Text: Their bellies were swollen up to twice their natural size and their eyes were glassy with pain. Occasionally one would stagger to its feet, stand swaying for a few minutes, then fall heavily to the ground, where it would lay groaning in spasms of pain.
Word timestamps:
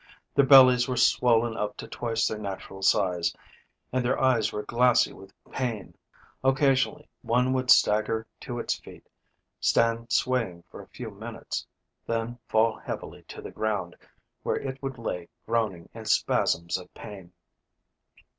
Their 0.33 0.47
bellies 0.47 0.87
were 0.87 0.97
swollen 0.97 1.55
up 1.55 1.77
to 1.77 1.87
twice 1.87 2.27
their 2.27 2.39
natural 2.39 2.81
size 2.81 3.35
and 3.93 4.03
their 4.03 4.19
eyes 4.19 4.51
were 4.51 4.63
glassy 4.63 5.13
with 5.13 5.31
pain. 5.51 5.93
Occasionally 6.43 7.07
one 7.21 7.53
would 7.53 7.69
stagger 7.69 8.25
to 8.39 8.57
its 8.57 8.79
feet, 8.79 9.07
stand 9.59 10.11
swaying 10.11 10.63
for 10.71 10.81
a 10.81 10.87
few 10.87 11.11
minutes, 11.11 11.67
then 12.07 12.39
fall 12.47 12.77
heavily 12.77 13.21
to 13.27 13.43
the 13.43 13.51
ground, 13.51 13.95
where 14.41 14.55
it 14.55 14.81
would 14.81 14.97
lay 14.97 15.29
groaning 15.45 15.87
in 15.93 16.05
spasms 16.05 16.79
of 16.79 16.91
pain. 16.95 17.31